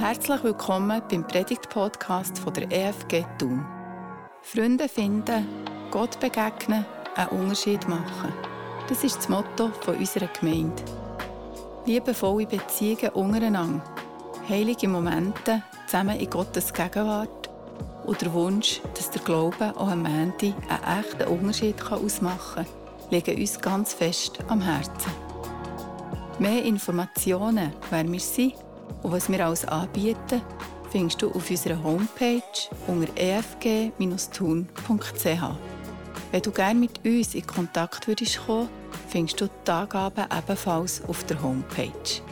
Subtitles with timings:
[0.00, 3.64] Herzlich willkommen beim Predigt-Podcast der EFG Thun.
[4.42, 5.46] Freunde finden,
[5.92, 8.32] Gott begegnen, einen Unterschied machen.
[8.88, 10.82] Das ist das Motto unserer Gemeinde.
[11.86, 13.84] Liebevolle Beziehungen untereinander,
[14.48, 17.48] heilige Momente zusammen in Gottes Gegenwart
[18.04, 23.40] und der Wunsch, dass der Glaube auch am Ende einen echten Unterschied ausmachen kann, liegen
[23.40, 25.12] uns ganz fest am Herzen.
[26.40, 28.63] Mehr Informationen, wer wir sind
[29.02, 30.42] und was wir alles anbieten,
[30.90, 32.42] findest du auf unserer Homepage
[32.86, 34.66] unter efg-thun.ch.
[36.30, 38.68] Wenn du gerne mit uns in Kontakt würdest kommen,
[39.08, 42.22] findest du die Angaben ebenfalls auf der Homepage.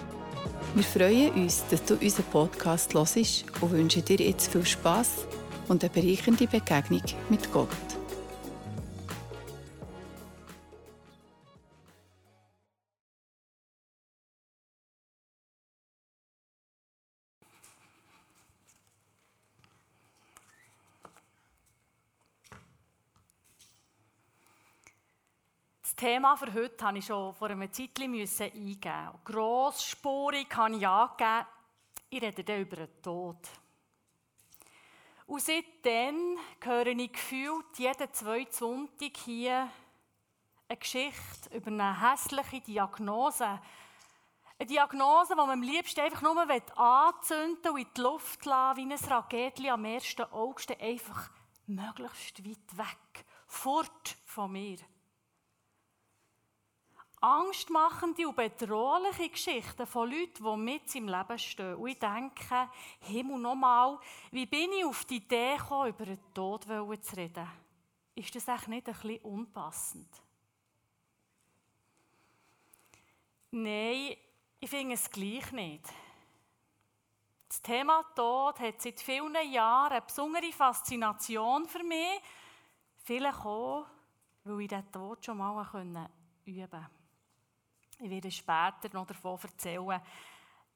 [0.75, 5.27] Wir freuen uns, dass du unseren Podcast hörst und wünschen dir jetzt viel Spass
[5.69, 7.69] und eine bereichernde Begegnung mit Gott.
[25.97, 29.11] Thema für heute musste ich schon vor einem Zeitchen eingeben.
[29.25, 31.47] Grossspurig habe ich angegeben,
[32.11, 33.37] ich rede dann über den Tod.
[35.27, 39.69] Und seitdem höre ich gefühlt jeden zweiten Sonntag hier
[40.69, 43.61] eine Geschichte über eine hässliche Diagnose.
[44.59, 46.37] Eine Diagnose, die man am liebsten einfach nur
[46.77, 50.21] anzünden und in die Luft lassen wie ein Raketchen am 1.
[50.31, 51.31] August, einfach
[51.67, 54.79] möglichst weit weg, fort von mir
[57.23, 61.77] angstmachende und bedrohliche Geschichten von Leuten, die mit im Leben stehen.
[61.77, 62.69] Und ich denke,
[63.01, 63.99] Himmel nochmal,
[64.33, 67.49] wie bin ich auf die Idee gekommen, über den Tod zu reden?
[68.17, 70.09] Ist das echt nicht ein bisschen unpassend?
[73.53, 74.17] Nein,
[74.59, 75.85] ich finde es gleich nicht.
[77.49, 82.21] Das Thema Tod hat seit vielen Jahren eine besondere Faszination für mich.
[83.05, 83.87] Vielleicht auch,
[84.43, 85.53] weil ich den Tod schon mal
[86.45, 87.02] üben konnte.
[88.05, 90.01] Ich werde später noch davon erzählen.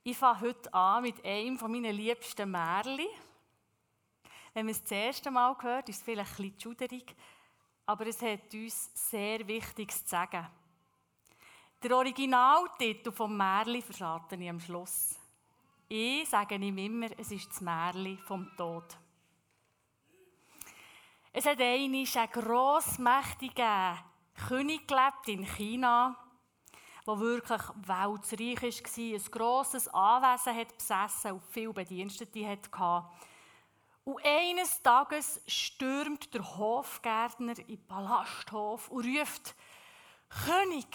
[0.04, 3.08] Ich fange heute an mit einem meiner liebsten Märchen.
[4.54, 7.16] Wenn man es das erste Mal hört, ist es vielleicht ein bisschen schuderig,
[7.84, 10.46] aber es hat uns sehr Wichtiges zu sagen.
[11.82, 15.18] Der Originaltitel des Märchen verrate ich am Schluss.
[15.88, 18.96] Ich sage ihm immer, es ist das Märchen vom Tod.
[21.32, 23.98] Es hat einmal einen grossmächtigen
[24.46, 26.22] König gelebt in China
[27.06, 33.04] der wirklich weltreich war, ein grosses Anwesen hat besessen und viele Bedienstete hatte.
[34.04, 39.54] Und eines Tages stürmt der Hofgärtner in den Palasthof und ruft,
[40.44, 40.86] König,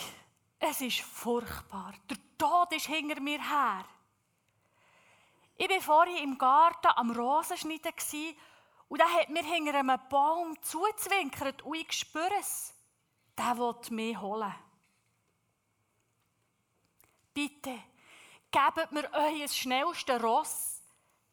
[0.60, 3.86] es ist furchtbar, der Tod ist hinter mir her.
[5.58, 7.94] Ich war vorhin im Garten am Rosenschneiden
[8.88, 12.74] und da hat mir hinter einem Baum zuzwinkert und ich spüre es.
[13.38, 14.54] Der will mich holen.
[17.34, 17.80] Bitte,
[18.52, 20.82] gebt mir euer schnellstes Ross,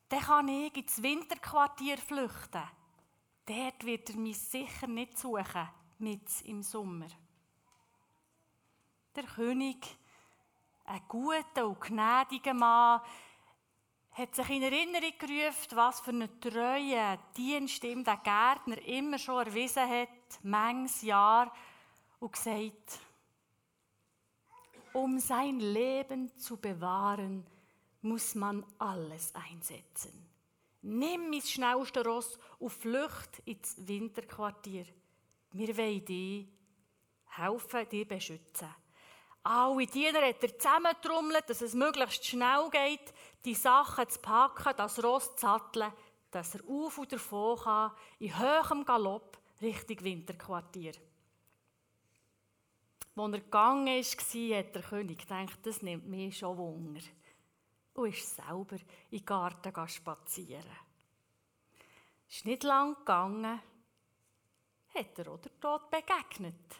[0.09, 2.63] dann kann ich ins Winterquartier flüchten.
[3.45, 7.09] Dort wird er mich sicher nicht suchen, mit im Sommer.
[9.17, 9.85] Der König,
[10.85, 13.01] ein guter und gnädiger Mann,
[14.13, 19.47] hat sich in Erinnerung gerufen, was für eine treue Dienst ihm der Gärtner immer schon
[19.47, 20.09] erwiesen hat,
[20.43, 21.53] manches Jahr,
[22.21, 23.01] und gesagt,
[24.99, 27.47] um sein Leben zu bewahren,
[28.03, 30.13] muss man alles einsetzen.
[30.83, 34.87] Nimm mein schnellste Ross und Flucht ins Winterquartier.
[35.53, 36.49] Wir wollen dich
[37.27, 38.75] helfen, dich beschützen.
[39.45, 45.03] Alle Diener hat er zusammentrommelt, dass es möglichst schnell geht, die Sachen zu packen, das
[45.03, 45.93] Ross zu satteln,
[46.31, 50.93] dass er auf und davon kann, in hohem Galopp Richtung Winterquartier.
[53.19, 57.01] Als er gegangen ist, hat der König gedacht, das nimmt mich schon Wunder.
[57.95, 58.77] Und ist selber
[59.11, 60.79] in den Garten spazieren.
[62.29, 63.61] Ist nicht lang gegangen,
[64.95, 66.77] hat er oder Tod begegnet.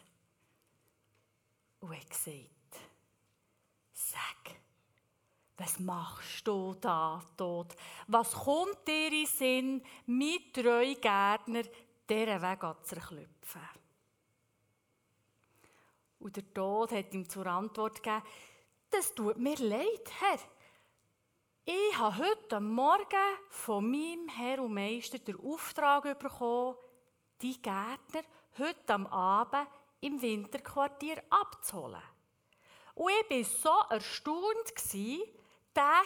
[1.81, 2.79] Und hat gesagt,
[3.91, 4.55] sag,
[5.57, 7.75] was machst du da, Tod?
[8.07, 11.63] Was kommt dir in Sinn, mit treu Gärtner
[12.07, 13.78] dieser Weg zu zerklüpfen?
[16.19, 18.23] Und der Tod hat ihm zur Antwort gegeben,
[18.89, 20.39] das tut mir leid, Herr.
[21.65, 26.75] Ich habe heute Morgen von meinem Herr und Meister den Auftrag bekommen,
[27.41, 28.21] die Gärtner
[28.57, 29.67] heute am Abend
[30.01, 32.01] im Winterquartier abzuholen.
[32.95, 35.21] Und ich war so erstaunt, den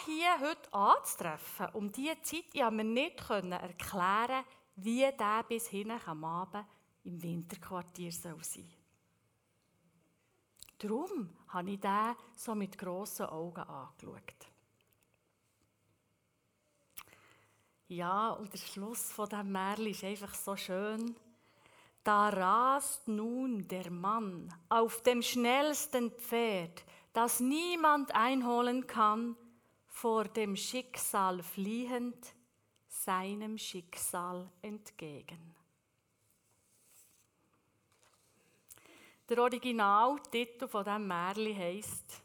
[0.05, 4.43] hier heute anzutreffen, um diese Zeit, ich mir nicht erklären
[4.75, 6.65] wie der bis hin am Abend
[7.03, 8.82] im Winterquartier sein soll.
[10.83, 14.49] Darum habe ich den so mit grossen Augen angeschaut.
[17.87, 21.15] Ja, und der Schluss von dem Märchen ist einfach so schön.
[22.03, 26.83] Da rast nun der Mann auf dem schnellsten Pferd,
[27.13, 29.37] das niemand einholen kann,
[29.87, 32.35] vor dem Schicksal fliehend,
[32.89, 35.55] seinem Schicksal entgegen.
[39.29, 42.21] Der Originaltitel von diesem Märchen heisst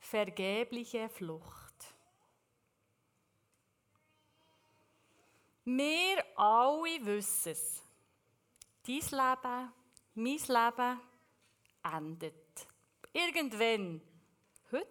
[0.00, 1.94] Vergebliche Flucht.
[5.64, 7.82] Wir alle wissen es.
[8.84, 9.72] Dein Leben,
[10.14, 11.00] mein Leben
[11.84, 12.66] endet.
[13.12, 14.00] Irgendwann.
[14.72, 14.88] Heute.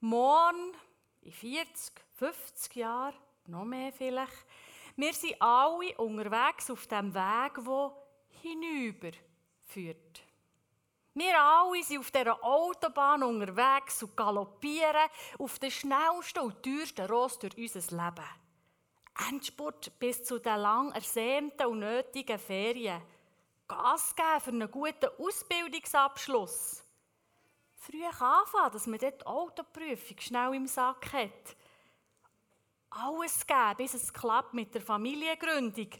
[0.00, 0.72] Morgen.
[1.22, 3.14] In 40, 50 Jahren.
[3.46, 4.44] Noch mehr vielleicht.
[4.96, 7.96] Wir sind alle unterwegs auf dem Weg, der
[8.42, 9.12] hinüber
[9.66, 10.22] führt.
[11.14, 15.08] Wir alle sind auf dieser Autobahn unterwegs und galoppieren
[15.38, 18.28] auf den schnellsten und teuersten Ross durch unser Leben.
[19.28, 23.00] Endspurt bis zu den lang ersehnten und nötigen Ferien.
[23.66, 26.84] Gas geben für einen guten Ausbildungsabschluss.
[27.76, 31.56] Früh anfangen, dass man dort die Autoprüfung schnell im Sack hat.
[32.90, 35.90] Alles geben, bis es klappt mit der Familiengründung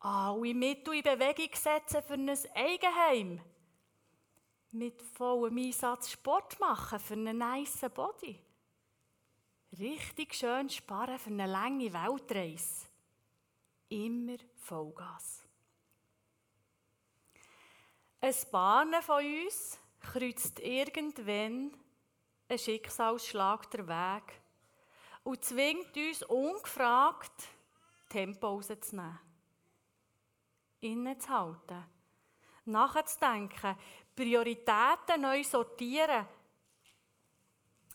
[0.00, 3.40] alle Mittel in Bewegung setzen für ein Eigenheim.
[4.72, 8.38] Mit vollem Einsatz Sport machen für einen nice Body.
[9.78, 12.86] Richtig schön sparen für eine lange Weltreise.
[13.88, 15.42] Immer Vollgas.
[18.20, 21.76] Ein paar von uns kreuzt irgendwann
[22.48, 24.40] ein Schicksalsschlag der Weg
[25.24, 27.48] und zwingt uns ungefragt,
[28.08, 29.29] Tempo rauszunehmen
[30.80, 31.84] innezuhalten,
[32.66, 33.76] nachzudenken,
[34.14, 36.26] Prioritäten neu sortieren.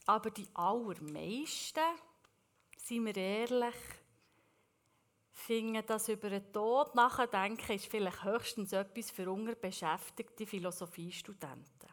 [0.06, 1.82] Aber die allermeisten,
[2.78, 3.76] sind wir ehrlich,
[5.32, 11.90] finden das über den Tod nachdenken, ist vielleicht höchstens etwas für unterbeschäftigte Philosophiestudenten.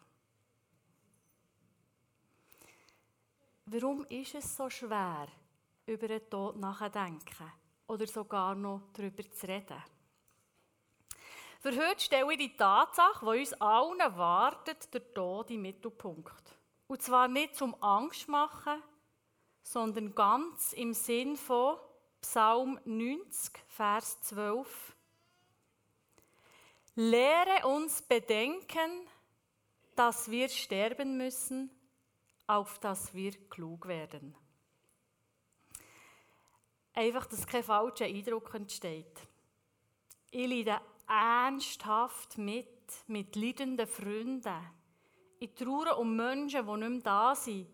[3.67, 5.29] Warum ist es so schwer,
[5.87, 7.53] über den Tod nachzudenken
[7.87, 9.83] oder sogar noch darüber zu reden?
[11.62, 16.59] Für heute stelle ich die Tatsache, die uns allen wartet, der Tod im Mittelpunkt.
[16.88, 18.82] Und zwar nicht zum Angst machen,
[19.62, 21.76] sondern ganz im Sinn von
[22.20, 24.97] Psalm 90, Vers 12.
[26.97, 29.08] Lehre uns bedenken,
[29.94, 31.70] dass wir sterben müssen,
[32.49, 34.35] auf dass wir klug werden.
[36.93, 39.17] Einfach, dass kein falscher Eindruck entsteht.
[40.32, 42.69] Ich leide ernsthaft mit,
[43.06, 44.70] mit leidenden Freunden.
[45.38, 47.69] Ich traue um Menschen, die nicht mehr da sind.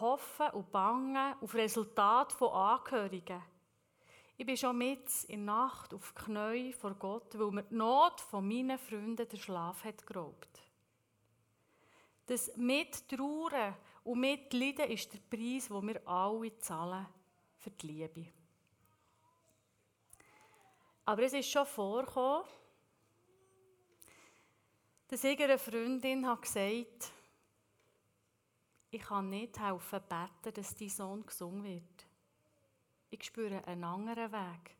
[0.00, 3.42] Hoffen und bangen auf Resultat von Angehörigen.
[4.36, 8.20] Ich bin schon mit in der Nacht auf die vor Gott, weil mir die Not
[8.20, 10.60] von meinen Freunden der Schlaf hat geraubt.
[12.26, 17.06] Das Mittrauern und Mitleiden ist der Preis, den wir alle zahlen
[17.58, 18.26] für die Liebe.
[21.04, 22.44] Aber es ist schon vorgekommen,
[25.08, 27.12] dass ich einer Freundin hat gesagt
[28.94, 32.06] ich kann nicht helfen beten, dass dein Sohn gesungen wird.
[33.10, 34.76] Ich spüre einen anderen Weg.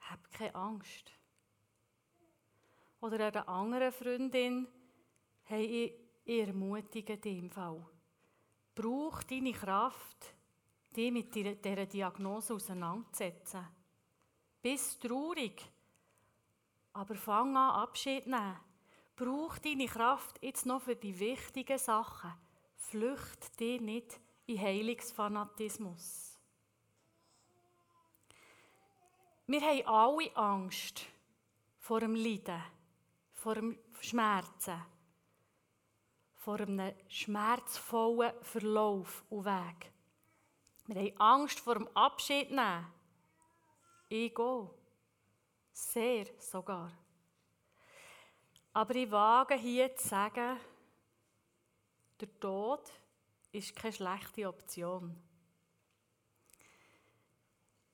[0.00, 1.10] Hab keine Angst.
[3.00, 4.68] Oder einer anderen Freundin,
[5.44, 7.82] hey, ich ermutige dich im Fall.
[8.74, 10.33] Brauch deine Kraft,
[10.96, 13.66] dich mit dieser Diagnose auseinanderzusetzen.
[14.62, 15.62] Bist traurig,
[16.92, 18.56] aber fang an, Abschied zu nehmen.
[19.16, 22.32] Brauch deine Kraft jetzt noch für die wichtigen Sachen.
[22.76, 26.38] Flücht dich nicht in Heilungsfanatismus.
[29.46, 31.06] Wir haben alle Angst
[31.78, 32.62] vor dem Leiden,
[33.32, 34.82] vor dem Schmerzen,
[36.32, 39.93] vor einem schmerzvollen Verlauf und Weg.
[40.86, 42.86] Wir haben Angst vor dem Abschied nehmen.
[44.08, 44.70] Ich gehe.
[45.72, 46.92] Sehr sogar.
[48.72, 50.58] Aber ich wage hier zu sagen,
[52.20, 52.92] der Tod
[53.52, 55.16] ist keine schlechte Option.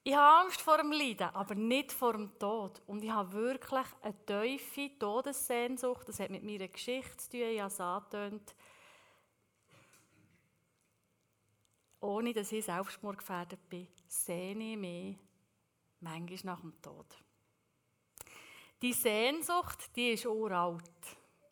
[0.02, 2.82] Ich habe Angst vor dem Leiden, aber nicht vor dem Tod.
[2.86, 6.08] Und ich habe wirklich eine tiefe Todessehnsucht.
[6.08, 8.54] Das hat mit meiner Geschichte zu tun, ich habe es angetönt.
[12.00, 15.18] Ohne dass ich selbstmordgefährdet bin, sehne ich mich
[16.00, 17.06] manchmal nach dem Tod.
[18.80, 20.82] Die Sehnsucht, die ist uralt.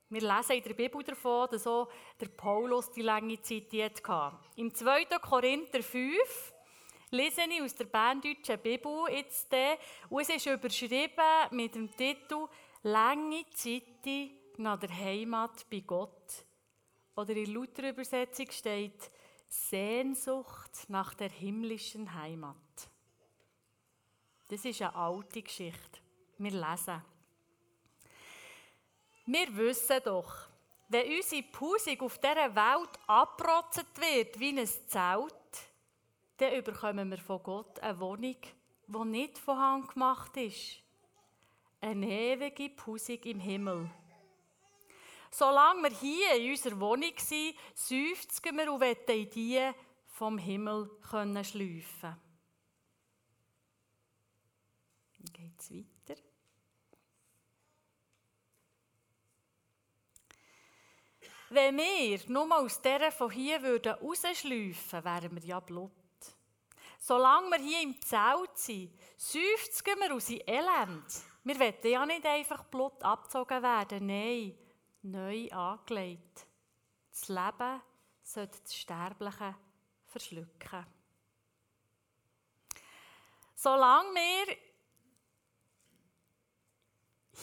[0.08, 3.70] Wir lesen in der Bibel davon, dass auch der Paulus die lange Zeit
[4.06, 4.38] hatte.
[4.56, 5.04] Im 2.
[5.20, 6.54] Korinther 5
[7.10, 9.76] lese ich aus der berndeutschen Bibel jetzt den,
[10.08, 12.48] und es ist überschrieben mit dem Titel
[12.82, 14.06] «Lange Zeit
[14.56, 16.46] nach der Heimat bei Gott».
[17.14, 19.10] Oder in lauter Übersetzung steht
[19.48, 22.56] «Sehnsucht nach der himmlischen Heimat».
[24.48, 26.00] Das ist eine alte Geschichte.
[26.38, 27.02] Wir lesen.
[29.26, 30.48] Wir wissen doch,
[30.88, 35.34] wenn unsere Pusik auf dieser Welt abgerotzt wird wie ein Zelt,
[36.38, 38.36] dann bekommen wir von Gott eine Wohnung,
[38.86, 40.82] die nicht von Hand gemacht ist.
[41.80, 43.90] Eine ewige Pusik im Himmel.
[45.30, 49.72] Solange wir hier in unserer Wohnung sind, seufzen wir und wollen in die
[50.06, 52.16] vom Himmel schleifen.
[55.18, 56.20] Dann geht es weiter.
[61.50, 65.92] Wenn wir nur aus dieser von hier rausschleifen würden, wären wir ja Blut.
[66.98, 71.06] Solange wir hier im Zelt sind, seufzen wir aus Elend.
[71.44, 74.58] Wir wollen ja nicht einfach Blut abgezogen werden, nein,
[75.02, 76.46] neu angelegt.
[77.10, 77.80] Das Leben
[78.22, 79.54] sollte das Sterbliche
[80.06, 80.86] verschlucken.
[83.54, 84.56] Solange wir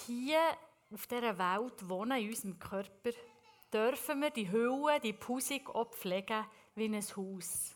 [0.05, 0.57] hier
[0.91, 3.11] auf dieser Welt wohnen, in unserem Körper,
[3.73, 6.45] dürfen wir die Hülle, die Pusik auch pflegen
[6.75, 7.75] wie ein Haus.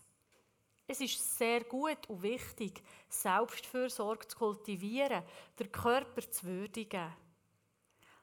[0.87, 5.23] Es ist sehr gut und wichtig, Selbstfürsorge zu kultivieren,
[5.59, 7.13] den Körper zu würdigen.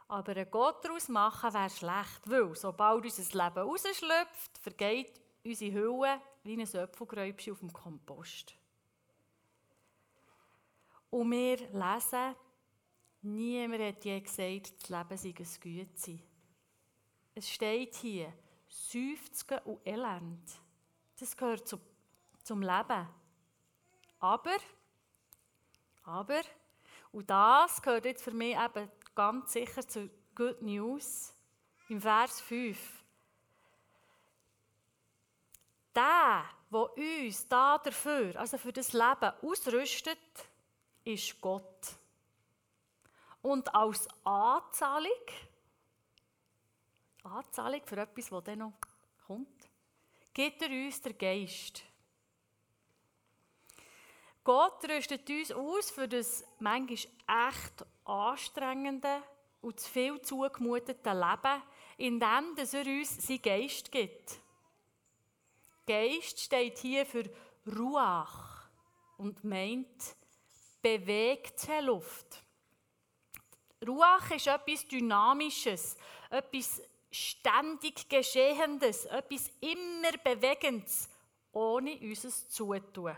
[0.08, 6.20] Aber ein Gott daraus machen wäre schlecht, weil sobald unser Leben rausschlüpft, vergeht unsere Hülle
[6.44, 8.54] wie ein Öpfelgräubchen auf dem Kompost.
[11.10, 12.34] Und wir lesen,
[13.22, 16.18] niemand hat je gesagt, das Leben sei ein Güte.
[17.34, 18.32] Es steht hier,
[18.68, 20.50] Seufzen und Elend.
[21.18, 21.80] Das gehört zu,
[22.42, 23.08] zum Leben.
[24.18, 24.56] Aber,
[26.04, 26.42] aber,
[27.12, 31.32] und das gehört jetzt für mich eben ganz sicher zur Good News,
[31.88, 32.78] im Vers 5.
[35.94, 40.18] Der, der uns da dafür, also für das Leben ausrüstet,
[41.04, 41.96] ist Gott.
[43.42, 45.10] Und als Anzahlung
[47.22, 48.72] Anzahlung für etwas, das dann noch
[49.26, 49.68] kommt,
[50.32, 51.82] gibt er uns der Geist.
[54.44, 59.22] Gott rüstet uns aus für das manchmal echt anstrengende
[59.60, 61.62] und zu viel zugemutete Leben,
[61.96, 64.40] indem er uns seinen Geist gibt.
[65.86, 67.24] Geist steht hier für
[67.66, 68.68] Ruach
[69.18, 70.16] und meint
[70.82, 72.42] bewegte Luft.
[73.86, 75.96] Ruach ist etwas Dynamisches,
[76.30, 81.08] etwas ständig Geschehendes, etwas immer Bewegendes,
[81.52, 83.16] ohne unser Zutun.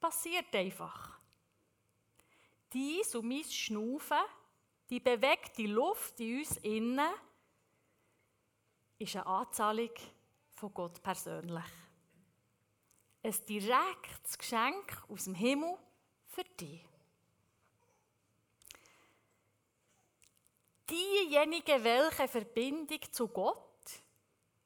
[0.00, 1.15] Passiert einfach.
[2.72, 4.18] Dies und mein Schnaufen,
[4.90, 7.14] die bewegte Luft in uns innen,
[8.98, 9.90] ist eine Anzahlung
[10.54, 11.64] von Gott persönlich.
[13.22, 15.76] Ein direktes Geschenk aus dem Himmel
[16.28, 16.84] für dich.
[20.88, 23.62] diejenigen, welche Verbindung zu Gott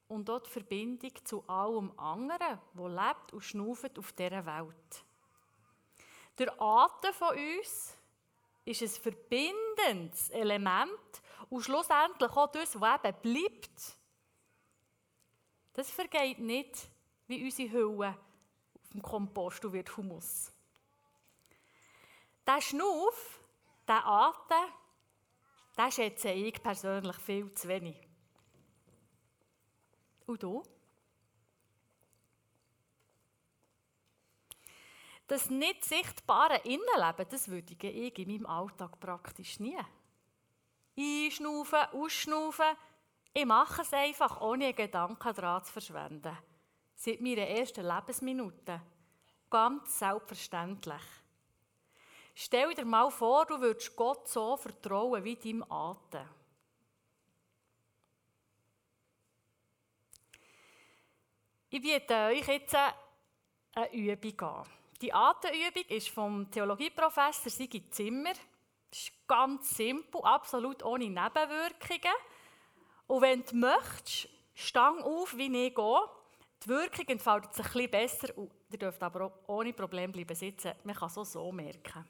[0.09, 5.04] und dort Verbindung zu allem anderen, wo lebt und schnauft auf dieser Welt.
[6.40, 7.99] Der Atem von uns
[8.64, 13.99] ist ein verbindendes Element und schlussendlich auch das, was eben bleibt.
[15.75, 16.88] Das vergeht nicht
[17.26, 18.16] wie unsere Hülle
[18.75, 20.50] auf dem Kompost und wird Humus.
[22.47, 23.44] Der Schnuff,
[23.87, 24.73] der Atem,
[25.76, 28.00] das schätze ich persönlich viel zu wenig.
[30.25, 30.62] Und du?
[35.30, 39.78] Das nicht sichtbare Innenleben, das würdige ich in meinem Alltag praktisch nie.
[40.99, 42.76] Einschnaufen, ausschnaufen,
[43.32, 46.37] ich mache es einfach, ohne einen Gedanken daran zu verschwenden.
[46.96, 48.82] Seit meiner ersten Lebensminute.
[49.49, 51.02] Ganz selbstverständlich.
[52.34, 56.28] Stell dir mal vor, du würdest Gott so vertrauen wie deinem Atem.
[61.68, 64.79] Ich biete euch jetzt eine Übung an.
[65.00, 68.35] Die Atemübung ist vom Theologieprofessor Sigi Zimmer.
[68.90, 72.14] Das ist ganz simpel, absolut ohne Nebenwirkungen.
[73.07, 76.00] Und wenn du möchtest, stang auf, wie ich gehe,
[76.62, 80.73] Die Wirkung entfaltet sich ein besser und ihr dürft aber auch ohne Problem bleiben sitzen.
[80.85, 82.04] Man kann es so merken.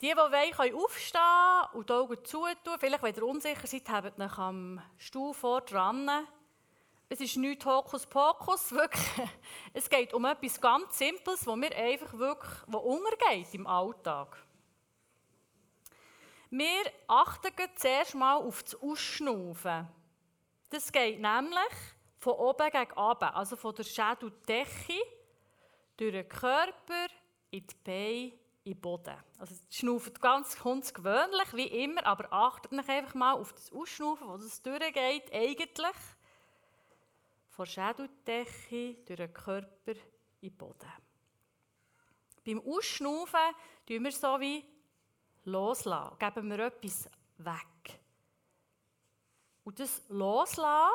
[0.00, 2.78] Die, die wollen, können aufstehen und die Augen zutun.
[2.80, 6.26] Vielleicht, wenn ihr unsicher seid, habt ihr euch am Stuhl vor dran.
[7.12, 9.28] Es ist nicht Hokuspokus, wirklich.
[9.72, 14.36] Es geht um etwas ganz Simples, wo mir einfach wirklich wo untergeht im Alltag.
[16.50, 19.88] Wir achten zuerst mal auf das Ausschnaufen.
[20.70, 21.74] Das geht nämlich
[22.16, 25.02] von oben gegen unten, also von der Schädeldecke,
[25.96, 27.06] durch den Körper,
[27.50, 29.16] in die Beine, in den Boden.
[29.36, 30.56] Also es schnauft ganz
[30.94, 35.96] gewöhnlich, wie immer, aber achtet euch einfach mal auf das Ausschnaufen, wo das durchgeht, eigentlich.
[37.60, 39.92] Von der Schädeldecke, durch den Körper,
[40.40, 40.92] in den Boden.
[42.42, 43.54] Beim Ausschnaufen
[43.86, 44.64] tun wir so wie
[45.44, 48.00] loslassen, geben wir etwas weg.
[49.62, 50.90] Und das Loslassen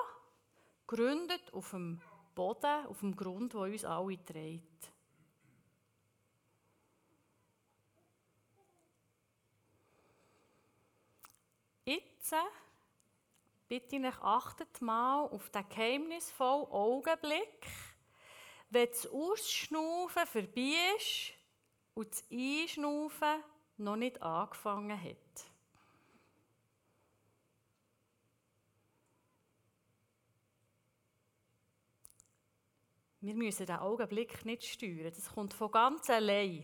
[0.88, 2.02] gründet auf dem
[2.34, 4.92] Boden, auf dem Grund, wo uns alle trägt.
[11.86, 12.34] Jetzt
[13.68, 17.68] bitte ich, achtet mal auf den geheimnisvollen Augenblick,
[18.70, 21.34] wenn das Ausschnaufen vorbei ist
[21.94, 23.44] und das Einschnaufen
[23.78, 25.52] noch nicht angefangen hat.
[33.26, 35.12] Wir müssen den Augenblick nicht steuern.
[35.12, 36.64] Das kommt von ganz allein.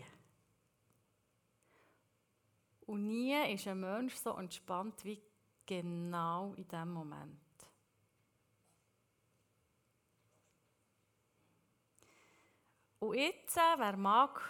[2.86, 5.20] Und nie ist ein Mensch so entspannt wie
[5.66, 7.40] genau in diesem Moment.
[13.00, 14.40] Und jetzt, wer mag,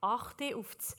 [0.00, 0.96] achte auf das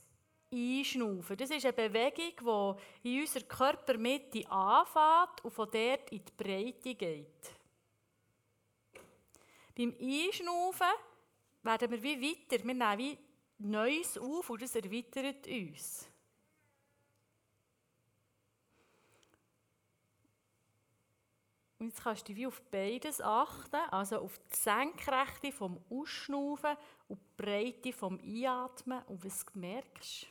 [0.53, 1.37] Einschnaufen.
[1.37, 6.95] Das ist eine Bewegung, die in unserer Körpermitte anfängt und von dort in die Breite
[6.95, 7.55] geht.
[9.73, 10.91] Beim Einschnaufen
[11.63, 13.17] werden wir wie weiter, wir nehmen wie
[13.59, 16.10] Neues auf und das erweitert uns.
[21.81, 27.19] Und jetzt kannst du wie auf beides achten, also auf die Senkrechte vom Ausschnaufen und
[27.19, 30.27] die Breite vom Einatmen und was du merkst.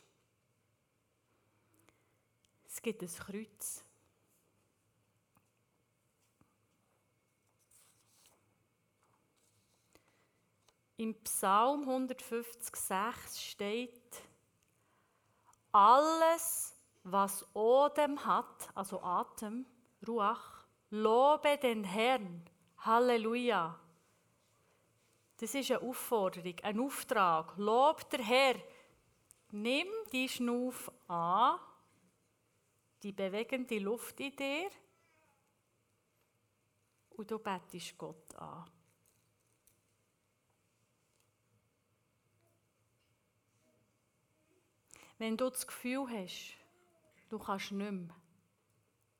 [2.63, 3.83] Es gibt ein Kreuz.
[10.95, 14.21] Im Psalm 150,6 steht,
[15.73, 19.65] alles, was Odem hat, also Atem,
[20.07, 20.60] Ruach,
[20.91, 22.43] lobe den Herrn.
[22.79, 23.79] Halleluja.
[25.37, 27.57] Das ist eine Aufforderung, ein Auftrag.
[27.57, 28.55] Lob der Herr.
[29.51, 31.59] Nimm die Schnuff an,
[33.03, 34.69] die bewegende Luft in dir,
[37.11, 38.65] und du bettest Gott an.
[45.17, 46.55] Wenn du das Gefühl hast,
[47.29, 48.15] du kannst nicht mehr,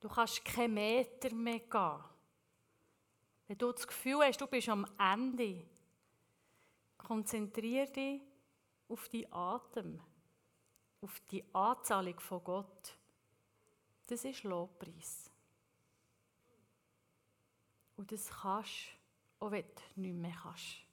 [0.01, 2.03] du kannst keinen Meter mehr gehen,
[3.47, 5.65] wenn du das Gefühl hast, du bist am Ende,
[6.97, 8.21] konzentriere dich
[8.87, 9.99] auf die Atem,
[11.01, 12.97] auf die Anzahlung von Gott.
[14.07, 15.29] Das ist Lobpreis.
[17.95, 19.01] Und das kannst
[19.41, 20.90] auch wenn du nicht mehr kannst.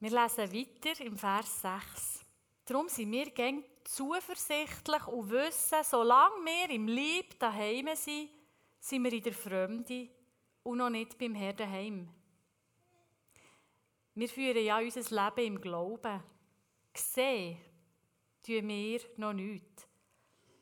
[0.00, 2.24] Wir lesen weiter im Vers 6.
[2.66, 8.30] Darum sind wir gäng zuversichtlich und wissen, solange wir im Lieb daheim sind,
[8.80, 10.08] sind wir in der Fremde
[10.62, 12.08] und noch nicht beim Herrn daheim.
[14.14, 16.22] Wir führen ja unser Leben im Glauben.
[16.94, 17.58] Sehen
[18.42, 19.88] tun wir noch nichts.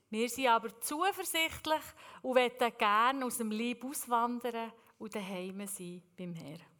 [0.08, 1.82] Wir sind aber zuversichtlich
[2.22, 6.71] und wollen gerne aus dem Lieb auswandern und daheim sein beim Herrn.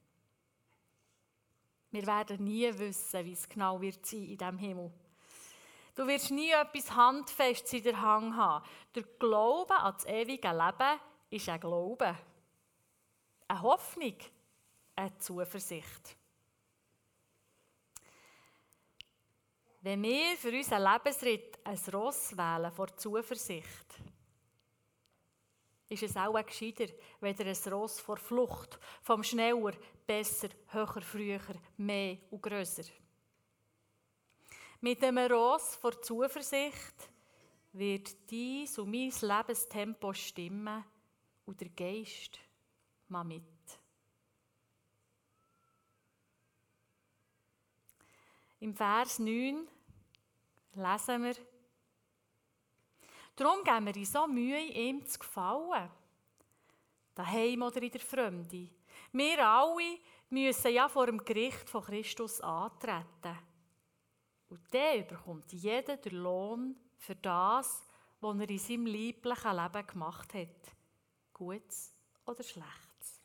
[1.93, 4.91] Wir werden nie wissen, wie es genau wird sein in diesem Himmel.
[5.95, 8.65] Du wirst nie etwas Handfestes in der Hand haben.
[8.95, 12.17] Der Glaube an das ewige Leben ist ein Glaube.
[13.47, 14.17] Eine Hoffnung,
[14.97, 16.17] eine Zuversicht.
[19.83, 24.01] Wenn wir für unseren Lebensritt ein Ross wählen vor Zuversicht,
[25.93, 26.87] ist es auch gescheiter,
[27.21, 29.73] weder ein Ross vor Flucht, vom schneller,
[30.07, 31.41] besser, höher, früher,
[31.77, 32.85] mehr und grösser.
[34.81, 37.11] Mit dem Ross vor Zuversicht
[37.73, 40.85] wird dies und mein Lebenstempo stimmen
[41.45, 42.39] und der Geist
[43.09, 43.43] mal mit.
[48.61, 49.67] Im Vers 9
[50.75, 51.35] lesen wir,
[53.37, 55.91] Darum geben wir uns so Mühe, ihm zu gefallen.
[57.15, 58.69] Daheim oder in der Fremde.
[59.13, 59.99] Wir alle
[60.31, 63.39] müssen ja vor dem Gericht von Christus antreten.
[64.49, 67.87] Und dann bekommt jeder den Lohn für das,
[68.21, 70.77] was er in seinem lieblichen Leben gemacht hat.
[71.33, 71.93] Gutes
[72.27, 73.21] oder Schlechtes.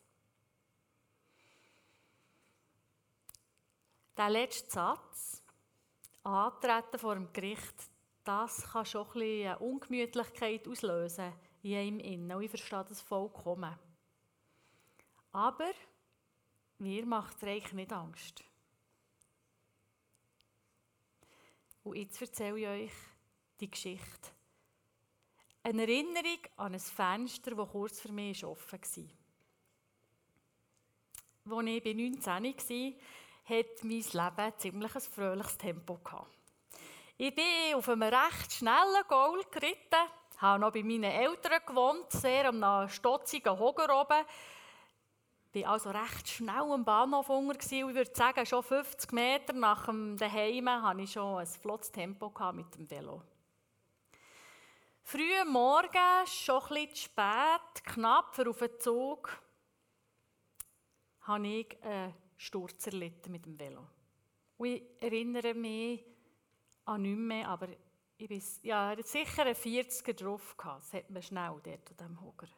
[4.16, 5.42] Der letzte Satz,
[6.24, 7.90] Antreten vor dem Gericht,
[8.28, 12.36] das kann schon ein bisschen Ungemütlichkeit auslösen in einem Innen.
[12.36, 13.74] Und ich verstehe das vollkommen.
[15.32, 15.72] Aber
[16.76, 18.44] mir macht es eigentlich nicht Angst.
[21.84, 22.92] Und jetzt erzähle ich euch
[23.60, 24.30] die Geschichte.
[25.62, 28.78] Eine Erinnerung an ein Fenster, das kurz für mich offen
[31.46, 31.56] war.
[31.56, 32.92] Als ich bei 19 war,
[33.44, 36.37] hat mein Leben ein ziemlich fröhliches Tempo gehabt.
[37.20, 42.48] Ich bin auf einem recht schnellen Goal geritten, habe noch bei meinen Eltern gewohnt, sehr
[42.48, 44.24] am stotzigen Hoger oben.
[45.52, 47.58] Ich war also recht schnell am Bahnhof unter.
[47.58, 52.32] Ich würde sagen, schon 50 Meter nach dem Daheim hatte ich schon ein flottes Tempo
[52.52, 53.20] mit dem Velo.
[55.02, 59.42] Früh am Morgen, schon bisschen zu spät, knapp für auf den Zug,
[61.22, 63.88] habe ich einen Sturz erlitten mit dem Velo.
[64.56, 66.04] Und ich erinnere mich
[66.88, 67.68] an nichts mehr, aber
[68.16, 70.84] ich bin, ja, sicher einen 40er drauf gehabt.
[70.84, 72.48] Das hat man schnell dort an diesem Hocker.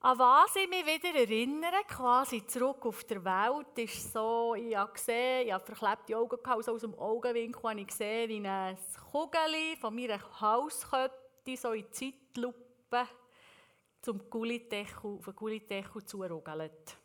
[0.00, 4.92] An was ich mich wieder erinnere, quasi zurück auf der Welt, ist so, ich habe
[4.92, 8.76] gesehen, ich habe verklebte Augen gehabt, also aus dem Augenwinkel habe ich gesehen, wie ein
[9.12, 13.06] Kugel von meiner Hauskette so in Zeitlupe
[14.02, 16.96] zum Gullideckel, auf den Gullideckel zurugelt.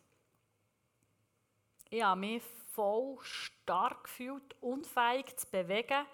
[1.92, 2.42] Ich habe mich
[2.78, 6.06] voll stark gefühlt, unfähig zu bewegen,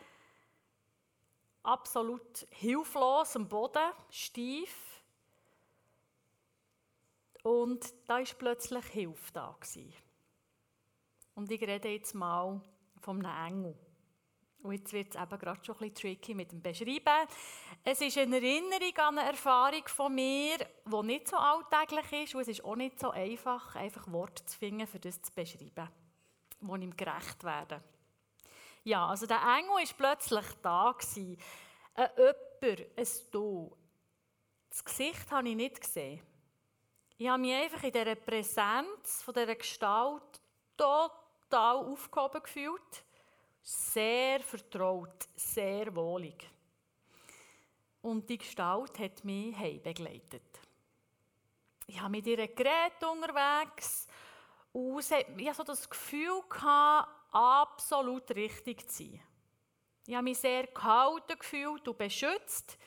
[1.62, 5.02] absolut hilflos am Boden, steif.
[7.44, 9.58] Und da war plötzlich Hilfe da.
[11.36, 12.62] Und ich rede jetzt mal
[13.02, 13.78] von einem Engel.
[14.62, 17.28] Und jetzt wird es eben gerade schon ein bisschen tricky mit dem Beschreiben.
[17.84, 22.36] Es ist eine Erinnerung an eine Erfahrung von mir, die nicht so alltäglich ist.
[22.36, 25.90] Und es ist auch nicht so einfach, einfach Worte zu finden, für das zu beschreiben,
[26.68, 27.84] die ihm gerecht werden.
[28.84, 30.96] Ja, also der Engel war plötzlich da.
[31.16, 31.38] Ein
[32.18, 33.78] Jemand, ein Du.
[34.70, 36.22] Das Gesicht habe ich nicht gesehen.
[37.18, 40.42] Ich habe mich einfach in dieser Präsenz von dieser Gestalt
[40.76, 43.06] total aufgehoben gefühlt.
[43.62, 46.50] Sehr vertraut, sehr wohlig.
[48.02, 50.60] Und die Gestalt hat mich heim begleitet.
[51.86, 54.08] Ich habe mit ihr geredet unterwegs
[54.74, 55.00] und
[55.38, 59.22] ich hatte so das Gefühl, gehabt, absolut richtig zu sein.
[60.06, 62.78] Ich habe mich sehr gehalten gefühlt und beschützt,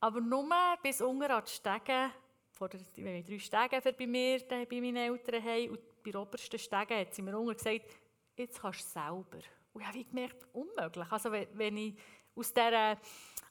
[0.00, 0.46] aber nur
[0.82, 2.10] bis unter an die Stege
[2.50, 6.20] vor der, wenn wir drei Stege bei mir, bei meinen Eltern haben, und bei der
[6.20, 7.86] obersten Stege hat sie mir unten gesagt,
[8.36, 9.38] jetzt kannst du selber.
[9.72, 11.10] Und ich habe gemerkt, unmöglich.
[11.10, 11.94] Also wenn ich
[12.34, 12.98] aus dieser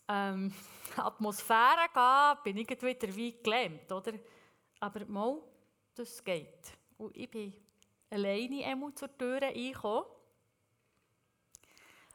[0.09, 0.53] ähm,
[0.97, 4.13] Atmosphäre gehe, bin ich wieder wie gelähmt, oder?
[4.79, 5.41] Aber mal,
[5.95, 6.77] das geht.
[6.97, 7.53] Und ich bin
[8.09, 10.05] alleine einmal zur Tür reingekommen.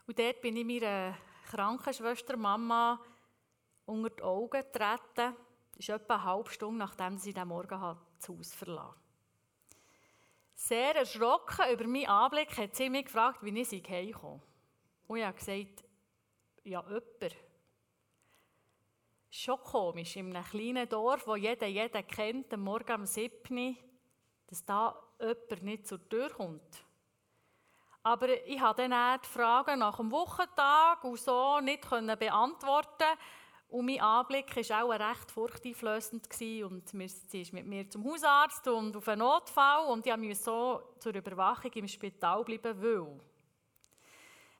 [0.07, 1.16] Und dort bin ich meiner
[1.51, 3.01] Krankenschwester Mama
[3.87, 5.37] unter die Augen getreten
[5.73, 9.01] das ist etwa eine halbe Stunde, nachdem sie den Morgen das Haus verlassen
[10.55, 14.42] Sehr erschrocken über meinen Anblick hat sie mich gefragt, wie ich sie heimkomme.
[15.09, 15.85] Und ich habe gesagt,
[16.64, 17.37] ja, jemand.
[19.31, 23.77] Schon komisch, in einem kleinen Dorf, wo jeder jeden kennt, am Morgen um 7
[24.53, 26.85] dass da jemand nicht zur Tür kommt.
[28.03, 33.19] Aber ich konnte dann die Fragen nach dem Wochentag und so nicht beantworten
[33.73, 36.29] und mein Anblick war auch recht furchteinflößend.
[36.65, 39.87] Und sie ist mit mir zum Hausarzt und auf einen Notfall.
[39.87, 43.19] Und ich musste so zur Überwachung im Spital bleiben, weil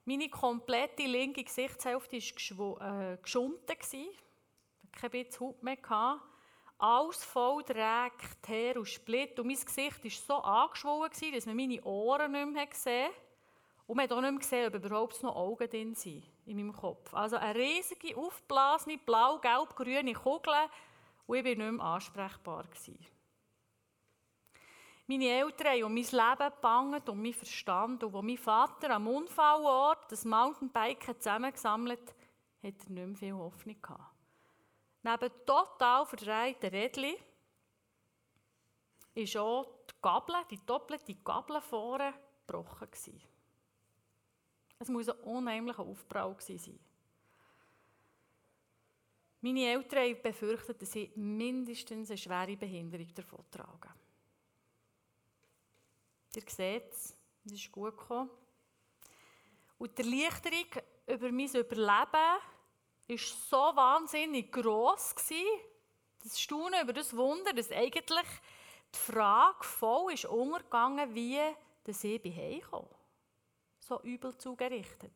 [0.07, 2.16] meine komplette linke Gesichtshälfte
[2.57, 3.61] war äh, geschunden.
[3.68, 4.09] Ich hatte
[4.92, 5.76] kein bisschen Haut mehr.
[6.82, 9.38] Alles voll Dreck, Teer und Split.
[9.38, 13.14] Und mein Gesicht war so angeschwollen, dass man meine Ohren nicht mehr gesehen hat.
[13.86, 16.72] Und man hat auch nicht mehr gesehen, ob überhaupt noch Augen drin sind in meinem
[16.72, 17.14] Kopf.
[17.14, 20.54] Also eine riesige, aufgeblasene, blau-gelb-grüne Kugel
[21.28, 22.64] und ich war nicht mehr ansprechbar.
[25.06, 28.02] Meine Eltern haben um mein Leben gebangt und mein Verstand.
[28.02, 33.34] Und als mein Vater am Unfallort das Mountainbiken zusammengesammelt hat, hat er nicht mehr viel
[33.34, 34.12] Hoffnung gehabt.
[35.02, 37.16] Neben total verdrehten Rädchen
[39.14, 42.14] war auch die Gabel, die doppelte Gabel vorne
[42.46, 42.88] gebrochen.
[44.78, 46.78] Es muss ein unheimlicher Aufprall sein.
[49.40, 53.92] Meine Eltern befürchten, dass sie mindestens eine schwere Behinderung davon tragen.
[56.34, 58.30] Ihr seht es, es ist gut gekommen.
[59.78, 62.40] Und die Erleichterung über mein Überleben
[63.20, 65.14] war so wahnsinnig gross,
[66.22, 68.27] das Staunen über das Wunder, dass eigentlich
[68.94, 71.40] die Frage voll ist untergegangen, wie
[71.85, 72.88] dass ich heimkomme.
[73.81, 75.12] So übel zugerichtet.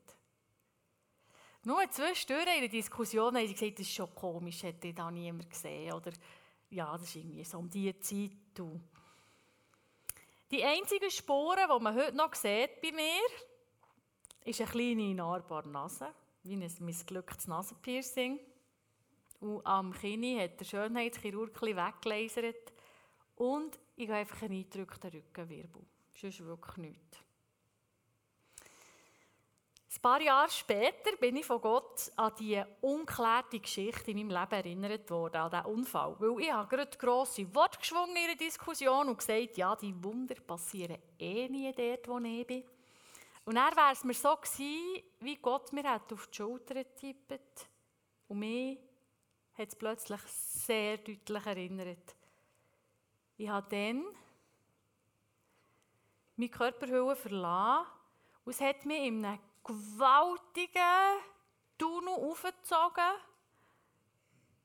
[1.63, 5.11] Nur zwischendurch in der Diskussion haben sie gesagt, das ist schon komisch, hätte ich da
[5.11, 5.93] niemand gesehen.
[5.93, 6.13] Oder
[6.71, 8.31] ja, das ist irgendwie so um diese Zeit.
[8.55, 8.81] Du.
[10.51, 13.21] Die einzigen Spuren, die man heute noch sieht bei mir,
[14.45, 16.15] ist eine kleine nahbare Nase,
[16.49, 18.41] wie ein missglücktes Nasenpiercing.
[19.41, 22.73] Und am Kinn hat der Schönheitschirurg weggelasert.
[23.37, 25.83] Und ich habe einfach einen eingedrückten Rückenwirbel.
[26.15, 27.19] Ist wirklich nichts.
[29.97, 34.53] Ein paar Jahre später bin ich von Gott an die unklärte Geschichte in meinem Leben
[34.53, 36.17] erinnert worden, an diesen Unfall.
[36.19, 40.35] Weil ich habe gerade grosse Worte geschwungen in der Diskussion und gesagt, ja, die Wunder
[40.35, 42.65] passieren eh nie dort, wo ich bin.
[43.47, 47.69] Und dann wäre es mir so gewesen, wie Gott mir hat auf die Schulter getippt
[48.27, 48.77] und mich
[49.57, 52.17] hat es plötzlich sehr deutlich erinnert.
[53.37, 54.05] Ich habe dann
[56.35, 57.87] meine Körperhülle verlassen
[58.45, 61.21] und es hat mich in einem gewaltigen
[61.79, 63.15] Tunnel aufgezogen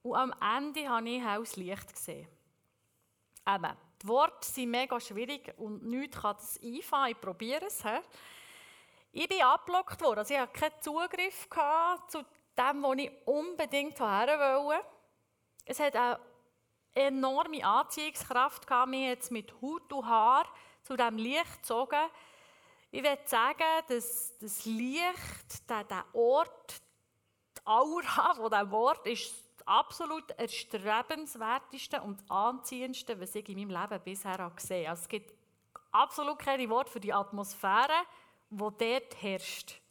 [0.01, 2.27] und am Ende habe ich helles Licht gesehen.
[3.47, 7.11] Eben, die Worte sind mega schwierig und nichts kann das einfangen.
[7.11, 7.83] Ich probiere es.
[7.83, 7.99] He.
[9.13, 10.19] Ich bin abgelockt worden.
[10.19, 11.47] Also ich hatte keinen Zugriff
[12.07, 12.23] zu
[12.57, 14.85] dem, was ich unbedingt her wollte.
[15.65, 16.19] Es hat eine
[16.93, 18.89] enorme Anziehungskraft gehabt.
[18.89, 20.45] Mir jetzt mit Haut und Haar
[20.83, 21.99] zu diesem Licht gezogen.
[22.89, 26.81] Ich würde sagen, dass das Licht, der, der Ort,
[27.57, 33.81] die Aura von diesem Wort ist das absolut erstrebenswerteste und anziehendste, was ich in meinem
[33.81, 34.89] Leben bisher gesehen habe.
[34.89, 35.33] Also es gibt
[35.91, 38.05] absolut keine Worte für die Atmosphäre,
[38.51, 39.81] die dort herrscht.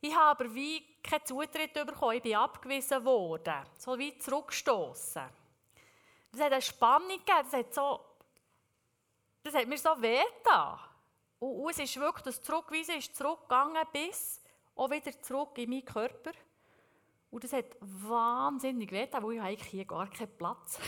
[0.00, 5.22] Ich habe aber wie keinen Zutritt bekommen, ich bin abgewiesen worden, so wie zurückgestoßen.
[6.32, 8.00] Das hat eine Spannung gegeben, das hat, so,
[9.42, 10.78] das hat mir so wehgetan.
[11.38, 14.42] Und, es ist wirklich, das Zurückweisen ist zurückgegangen bis
[14.76, 16.32] auch wieder zurück in meinen Körper.
[17.30, 20.78] Und das hat wahnsinnig weh, weil ich eigentlich hier gar keinen Platz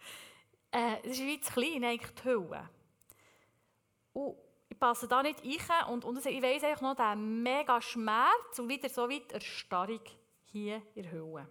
[0.72, 2.68] äh, Es ist wie zu klein, eigentlich die Hülle.
[4.12, 4.36] Und
[4.78, 8.68] ich passe da nicht rein und, und ich weiss eigentlich noch den mega Schmerz und
[8.68, 10.02] wieder so weit Erstarrung
[10.44, 11.48] hier in der Hülle.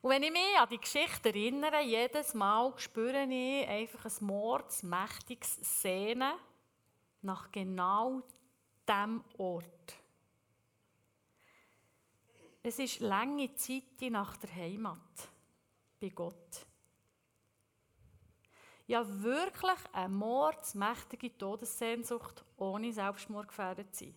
[0.00, 5.82] Und wenn ich mich an die Geschichte erinnere, jedes Mal spüre ich einfach ein mordsmächtiges
[5.82, 6.32] Sehnen
[7.20, 8.22] nach genau
[8.88, 9.94] diesem Ort.
[12.62, 15.28] Es ist lange Zeit nach der Heimat
[16.00, 16.66] bei Gott.
[18.86, 24.14] Ja, wirklich eine mordsmächtige Todessehnsucht, ohne Selbstmordgefährdet zu sein.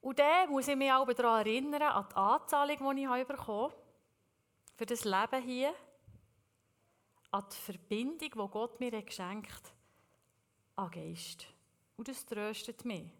[0.00, 3.74] Und dann muss ich mich auch daran erinnern, an die Anzahlung, die ich bekommen habe,
[4.76, 5.74] für das Leben hier,
[7.30, 9.72] an die Verbindung, die Gott mir geschenkt hat,
[10.76, 11.46] an Geist.
[11.96, 13.10] Und das tröstet mich.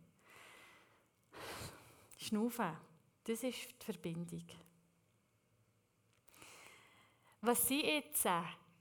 [2.16, 2.76] Schnaufen,
[3.24, 4.46] das ist die Verbindung.
[7.40, 8.26] Was sind jetzt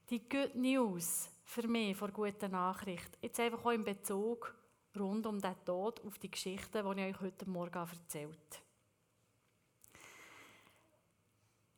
[0.09, 3.17] die Good News für mich, vor guten Nachricht?
[3.21, 4.55] Jetzt einfach auch in Bezug
[4.97, 8.61] rund um den Tod auf die Geschichte, die ich euch heute Morgen erzählt.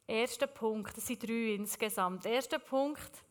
[0.05, 2.25] Erster Punkt, das sind drei insgesamt.
[2.25, 3.23] Erster Punkt,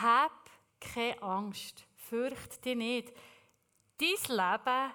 [0.00, 3.12] hab keine Angst, fürchte dich nicht.
[3.98, 4.92] Dein Leben,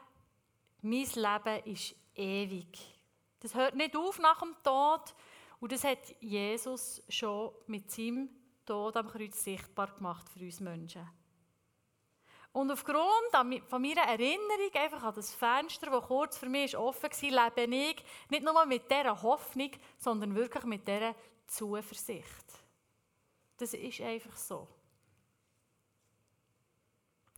[0.81, 2.93] mein Leben ist ewig.
[3.39, 5.15] Das hört nicht auf nach dem Tod
[5.59, 8.29] und das hat Jesus schon mit seinem
[8.67, 11.09] Tod am Kreuz sichtbar gemacht für uns Menschen.
[12.51, 17.51] Und aufgrund von meiner Erinnerung einfach an das Fenster, das kurz für mich offen war,
[17.55, 22.45] lebe ich nicht nur mit dieser Hoffnung, sondern wirklich mit dieser Zuversicht.
[23.57, 24.67] Das ist einfach so.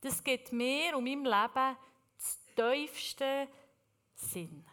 [0.02, 1.78] Das gibt mir und meinem Leben
[2.18, 3.48] das tiefste
[4.16, 4.66] Sinn.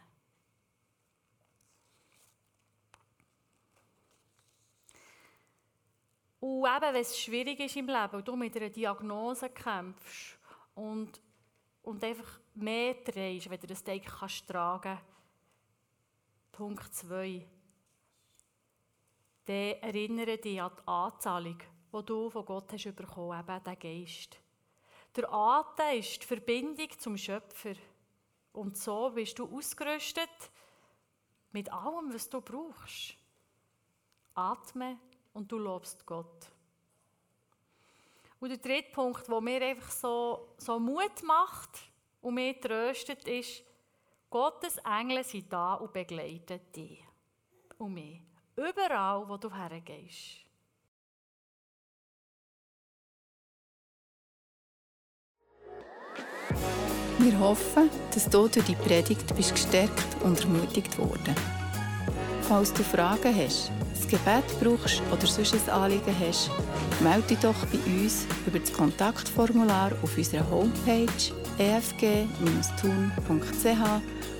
[6.39, 10.37] Und eben, wenn es schwierig ist im Leben und du mit einer Diagnose kämpfst,
[10.77, 11.19] und,
[11.81, 14.99] und einfach mehr drehst, wenn du das Deck kannst tragen
[16.51, 17.45] Punkt 2.
[19.45, 21.57] Dann erinnere dich an die Anzahlung,
[21.93, 24.39] die du von Gott hast bekommen, eben den Geist.
[25.15, 27.73] Der Atem ist die Verbindung zum Schöpfer.
[28.53, 30.29] Und so bist du ausgerüstet
[31.51, 33.15] Mit allem, was du brauchst.
[34.35, 34.99] Atme
[35.37, 36.49] und du lobst Gott.
[38.39, 41.69] Und der dritte Punkt, der mir einfach so, so Mut macht
[42.21, 43.63] und mich tröstet, ist,
[44.29, 47.03] Gottes Engel sind da und begleiten dich
[47.77, 48.19] und mich.
[48.55, 50.43] Überall, wo du hergehst.
[57.19, 61.56] Wir hoffen, dass du durch die Predigt bist gestärkt und ermutigt worden.
[62.47, 66.49] Falls du Fragen hast, ein Gebet brauchst oder sonst ein Anliegen hast,
[67.01, 71.11] melde dich doch bei uns über das Kontaktformular auf unserer Homepage
[71.57, 72.29] efg-tun.ch